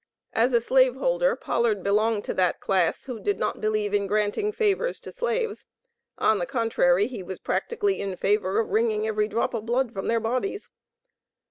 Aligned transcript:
As 0.33 0.51
a 0.51 0.59
Slave 0.59 0.95
holder, 0.95 1.35
Pollard 1.35 1.83
belonged 1.83 2.23
to 2.23 2.33
that 2.33 2.59
class, 2.59 3.05
who 3.05 3.19
did 3.19 3.37
not 3.37 3.61
believe 3.61 3.93
in 3.93 4.07
granting 4.07 4.51
favors 4.51 4.99
to 5.01 5.11
Slaves. 5.11 5.67
On 6.17 6.39
the 6.39 6.47
contrary, 6.47 7.05
he 7.05 7.21
was 7.21 7.37
practically 7.37 8.01
in 8.01 8.15
favor 8.17 8.57
of 8.59 8.69
wringing 8.69 9.05
every 9.05 9.27
drop 9.27 9.53
of 9.53 9.67
blood 9.67 9.93
from 9.93 10.07
their 10.07 10.19
bodies. 10.19 10.71